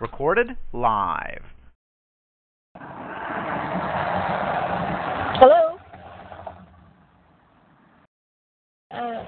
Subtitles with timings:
[0.00, 1.42] Recorded live.
[5.36, 5.78] Hello.
[8.90, 9.24] Uh,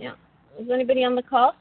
[0.00, 0.14] yeah.
[0.58, 1.54] Is anybody on the call?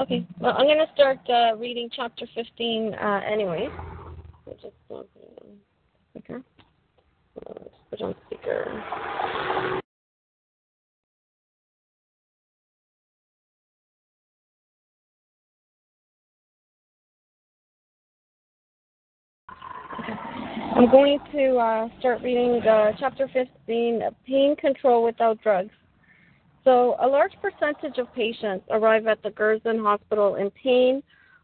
[0.00, 0.26] Okay.
[0.40, 3.68] Well, I'm going to start uh, reading chapter 15 uh, anyway.
[6.10, 6.42] Speaker.
[7.46, 7.52] Uh,
[7.88, 9.69] put on speaker.
[20.80, 25.74] I'm going to uh, start reading uh, chapter 15, Pain Control Without Drugs.
[26.64, 31.02] So, a large percentage of patients arrive at the Gerson Hospital in pain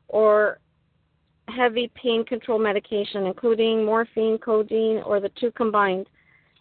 [0.08, 0.58] or
[1.48, 6.06] heavy pain control medication, including morphine, codeine, or the two combined.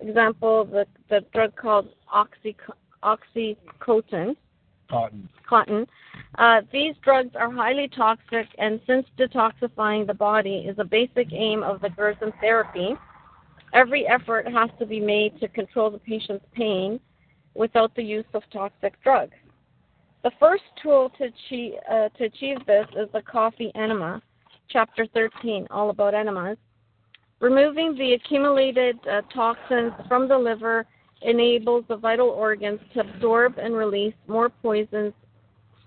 [0.02, 2.58] Example, the, the drug called oxy,
[3.06, 4.36] oxycontin.
[4.90, 5.30] Cotton.
[5.48, 5.88] Cotton.
[6.38, 11.64] Uh, these drugs are highly toxic, and since detoxifying the body is a basic aim
[11.64, 12.96] of the Gerson therapy,
[13.74, 17.00] every effort has to be made to control the patient's pain
[17.54, 19.36] without the use of toxic drugs.
[20.24, 24.22] The first tool to achieve, uh, to achieve this is the coffee enema,
[24.70, 26.58] chapter 13, all about enemas.
[27.40, 30.86] Removing the accumulated uh, toxins from the liver
[31.22, 35.14] enables the vital organs to absorb and release more poisons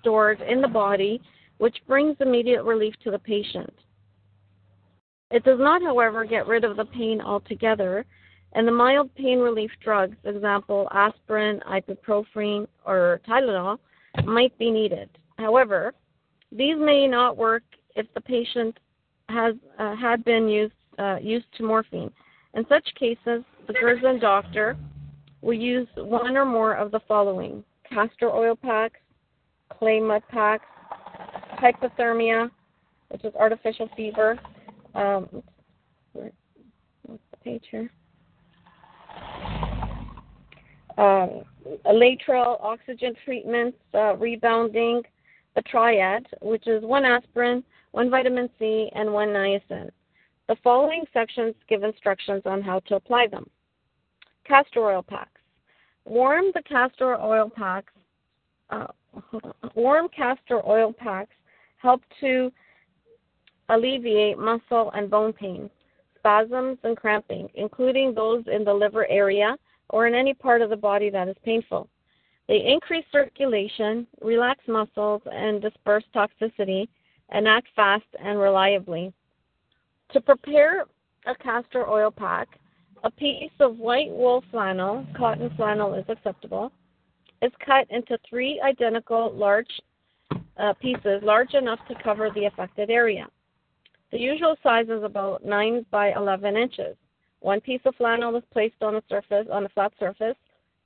[0.01, 1.21] stored in the body,
[1.59, 3.73] which brings immediate relief to the patient.
[5.31, 8.07] It does not, however, get rid of the pain altogether,
[8.53, 13.79] and the mild pain relief drugs, example aspirin, ibuprofen, or Tylenol,
[14.25, 15.11] might be needed.
[15.39, 15.93] However,
[16.51, 17.63] these may not work
[17.95, 18.79] if the patient
[19.29, 22.11] has uh, had been used uh, used to morphine.
[22.55, 24.77] In such cases, the Gerson doctor
[25.43, 28.99] will use one or more of the following castor oil packs,
[29.71, 30.67] clay mud packs,
[31.55, 32.51] hypothermia,
[33.09, 34.39] which is artificial fever.
[34.95, 35.43] Um,
[36.13, 37.91] what's the page here?
[40.97, 41.43] Um,
[41.85, 45.03] lateral oxygen treatments, uh, rebounding,
[45.55, 47.63] the triad, which is one aspirin,
[47.93, 49.91] one vitamin C, and one niacin.
[50.49, 53.49] The following sections give instructions on how to apply them
[54.49, 55.41] castor oil packs.
[56.07, 57.93] Warm the castor oil packs.
[58.71, 58.87] Uh,
[59.75, 61.35] warm castor oil packs
[61.77, 62.53] help to
[63.69, 65.71] alleviate muscle and bone pain,
[66.19, 69.57] spasms, and cramping, including those in the liver area
[69.91, 71.89] or in any part of the body that is painful.
[72.49, 76.89] They increase circulation, relax muscles, and disperse toxicity,
[77.31, 79.13] and act fast and reliably.
[80.13, 80.85] To prepare
[81.27, 82.49] a castor oil pack,
[83.05, 86.73] a piece of white wool flannel, cotton flannel is acceptable,
[87.43, 89.71] is cut into three identical large
[90.59, 93.27] uh, pieces, large enough to cover the affected area.
[94.11, 96.97] The usual size is about 9 by 11 inches.
[97.41, 100.37] One piece of flannel is placed on a surface, on a flat surface,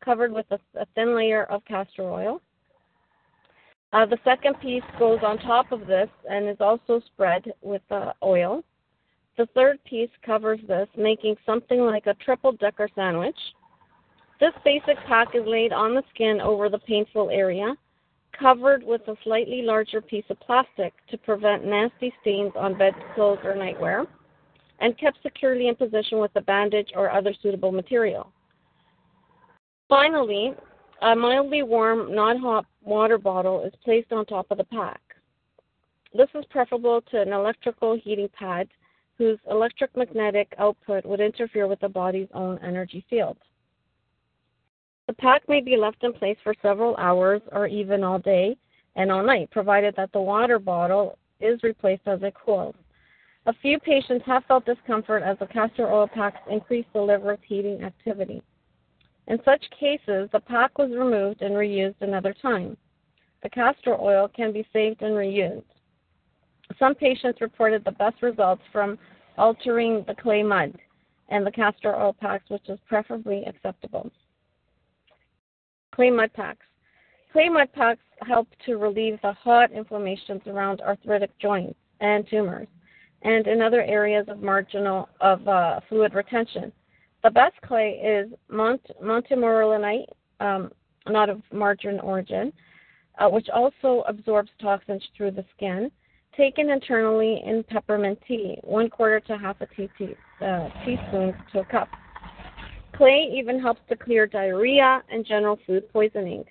[0.05, 2.43] covered with a, a thin layer of castor oil.
[3.93, 8.13] Uh, the second piece goes on top of this and is also spread with uh,
[8.23, 8.65] oil.
[9.39, 13.37] The third piece covers this, making something like a triple decker sandwich.
[14.43, 17.77] This basic pack is laid on the skin over the painful area,
[18.37, 23.55] covered with a slightly larger piece of plastic to prevent nasty stains on bedclothes or
[23.55, 24.05] nightwear,
[24.81, 28.33] and kept securely in position with a bandage or other suitable material.
[29.89, 30.55] Finally,
[31.03, 35.01] a mildly warm, not hot water bottle is placed on top of the pack.
[36.13, 38.67] This is preferable to an electrical heating pad
[39.19, 43.37] whose electromagnetic output would interfere with the body's own energy field.
[45.13, 48.57] The pack may be left in place for several hours or even all day
[48.97, 52.75] and all night, provided that the water bottle is replaced as it cools.
[53.45, 57.83] A few patients have felt discomfort as the castor oil packs increase the liver's heating
[57.83, 58.43] activity.
[59.27, 62.75] In such cases, the pack was removed and reused another time.
[63.43, 65.63] The castor oil can be saved and reused.
[66.79, 68.99] Some patients reported the best results from
[69.37, 70.73] altering the clay mud
[71.29, 74.11] and the castor oil packs, which is preferably acceptable.
[75.93, 76.67] Clay mud packs.
[77.33, 82.69] Clay mud packs help to relieve the hot inflammations around arthritic joints and tumors,
[83.23, 86.73] and in other areas of marginal of uh, fluid retention.
[87.23, 90.07] The best clay is Mont, Montmorillonite,
[90.41, 90.73] um,
[91.07, 92.53] not of margarine origin,
[93.19, 95.91] uh, which also absorbs toxins through the skin.
[96.37, 101.61] Taken internally in peppermint tea, one quarter to half a tea, tea, uh, teaspoon to
[101.61, 101.89] a cup.
[102.97, 106.45] Clay even helps to clear diarrhea and general food poisoning.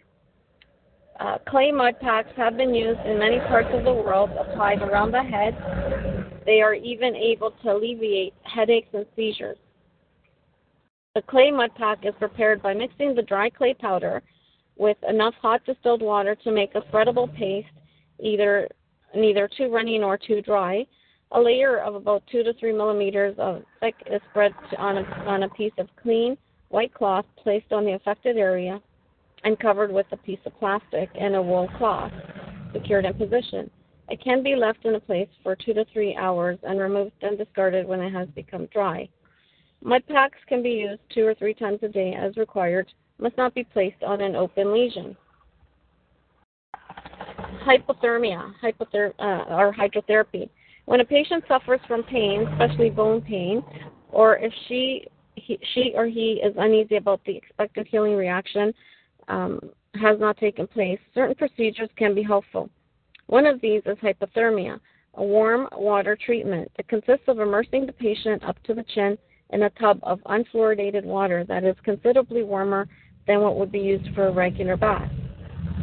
[1.19, 5.11] Uh, clay mud packs have been used in many parts of the world, applied around
[5.11, 5.55] the head.
[6.45, 9.57] They are even able to alleviate headaches and seizures.
[11.13, 14.23] The clay mud pack is prepared by mixing the dry clay powder
[14.77, 17.67] with enough hot distilled water to make a spreadable paste,
[18.19, 18.67] either
[19.13, 20.87] neither too runny nor too dry.
[21.33, 25.43] A layer of about two to three millimeters of thick is spread on a, on
[25.43, 26.37] a piece of clean
[26.69, 28.81] white cloth placed on the affected area
[29.43, 32.11] and covered with a piece of plastic and a wool cloth
[32.73, 33.69] secured in position.
[34.09, 37.37] It can be left in a place for two to three hours and removed and
[37.37, 39.07] discarded when it has become dry.
[39.83, 43.55] Mud packs can be used two or three times a day as required, must not
[43.55, 45.15] be placed on an open lesion.
[47.65, 50.49] Hypothermia, hypother- uh, or hydrotherapy.
[50.85, 53.63] When a patient suffers from pain, especially bone pain,
[54.11, 55.05] or if she
[55.35, 58.73] he, she or he is uneasy about the expected healing reaction
[59.27, 59.59] um,
[59.95, 62.69] has not taken place, certain procedures can be helpful.
[63.27, 64.79] One of these is hypothermia,
[65.15, 66.69] a warm water treatment.
[66.77, 69.17] It consists of immersing the patient up to the chin
[69.51, 72.87] in a tub of unfluoridated water that is considerably warmer
[73.27, 75.11] than what would be used for a regular bath.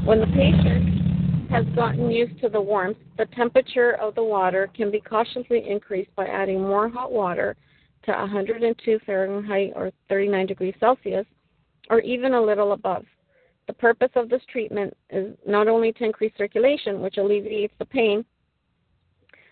[0.05, 1.08] When the patient
[1.51, 6.15] has gotten used to the warmth, the temperature of the water can be cautiously increased
[6.15, 7.57] by adding more hot water
[8.05, 11.27] to 102 Fahrenheit or 39 degrees Celsius,
[11.91, 13.05] or even a little above.
[13.67, 18.25] The purpose of this treatment is not only to increase circulation, which alleviates the pain,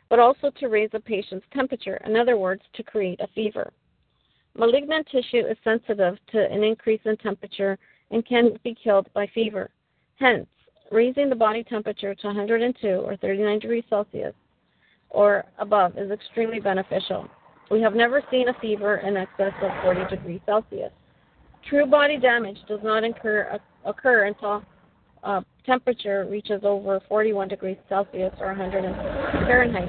[0.09, 3.73] but also to raise the patient's temperature, in other words, to create a fever.
[4.57, 7.79] Malignant tissue is sensitive to an increase in temperature
[8.11, 9.71] and can be killed by fever.
[10.19, 10.47] Hence,
[10.91, 14.35] raising the body temperature to 102 or 39 degrees Celsius
[15.11, 17.29] or above is extremely beneficial.
[17.71, 20.93] We have never seen a fever in excess of 40 degrees Celsius.
[21.69, 24.62] True body damage does not occur, occur until
[25.25, 28.85] uh, temperature reaches over 41 degrees Celsius or 100
[29.47, 29.88] Fahrenheit.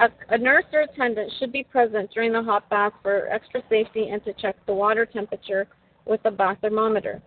[0.00, 4.08] A, a, nurse or attendant should be present during the hot bath for extra safety
[4.08, 5.66] and to check the water temperature
[6.06, 7.22] with a bath thermometer.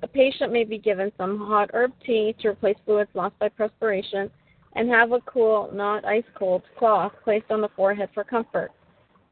[0.00, 4.30] The patient may be given some hot herb tea to replace fluids lost by perspiration
[4.74, 8.72] and have a cool, not ice cold, cloth placed on the forehead for comfort.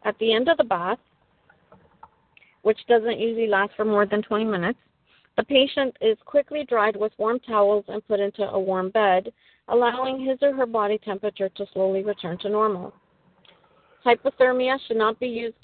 [0.05, 0.99] At the end of the bath,
[2.63, 4.79] which doesn't usually last for more than 20 minutes,
[5.37, 9.33] the patient is quickly dried with warm towels and put into a warm bed,
[9.69, 12.93] allowing his or her body temperature to slowly return to normal.
[14.05, 15.57] Hypothermia should not be used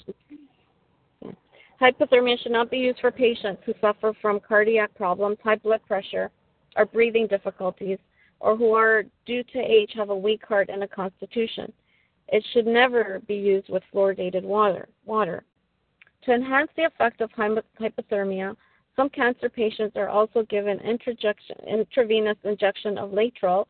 [1.81, 6.31] Hypothermia should not be used for patients who suffer from cardiac problems, high blood pressure,
[6.77, 7.97] or breathing difficulties,
[8.39, 11.71] or who are, due to age, have a weak heart and a constitution.
[12.29, 14.87] It should never be used with fluoridated water.
[15.05, 15.43] water.
[16.23, 18.55] To enhance the effect of hypothermia,
[18.95, 23.65] some cancer patients are also given intravenous injection of laetrile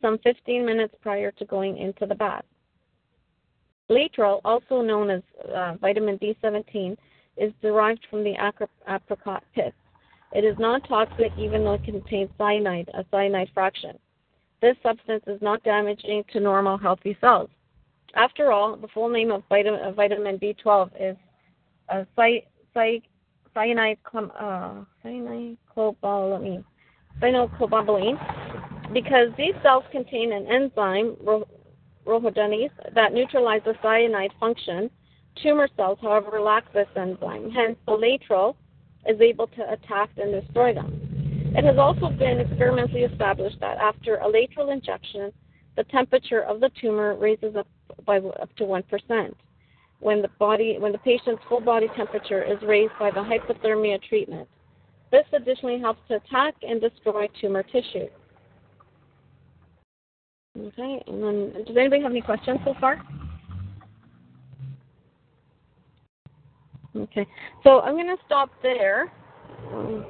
[0.00, 2.44] some 15 minutes prior to going into the bath.
[3.90, 5.22] Laetrile, also known as
[5.54, 6.96] uh, vitamin B17,
[7.40, 8.34] is derived from the
[8.88, 9.74] apricot pith.
[10.32, 13.98] It is non toxic even though it contains cyanide, a cyanide fraction.
[14.60, 17.48] This substance is not damaging to normal healthy cells.
[18.14, 21.16] After all, the full name of vitamin, vitamin B12 is
[21.88, 22.42] uh, cy,
[22.74, 23.00] cy,
[23.54, 26.64] cyanide, cyanide cobalamin,
[27.20, 31.16] cyanocobalamin, because these cells contain an enzyme,
[32.06, 34.90] rhodopsinase, that neutralizes cyanide function
[35.42, 37.50] Tumor cells, however, lack this enzyme.
[37.50, 38.56] Hence, the laetrile
[39.06, 41.52] is able to attack and destroy them.
[41.56, 45.32] It has also been experimentally established that after a laetrile injection,
[45.76, 47.68] the temperature of the tumor raises up
[48.04, 49.34] by up to 1%
[50.00, 54.48] when the body when the patient's full body temperature is raised by the hypothermia treatment.
[55.10, 58.08] This additionally helps to attack and destroy tumor tissue.
[60.58, 63.00] Okay, and then does anybody have any questions so far?
[66.98, 67.26] Okay,
[67.62, 69.12] so I'm going to stop there
[69.72, 70.04] um,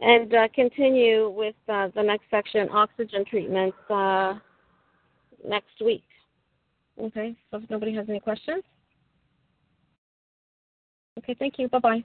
[0.00, 4.34] and uh, continue with uh, the next section, oxygen treatments, uh,
[5.46, 6.04] next week.
[7.00, 8.62] Okay, so if nobody has any questions.
[11.18, 11.68] Okay, thank you.
[11.68, 12.04] Bye bye.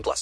[0.00, 0.18] 18 plus.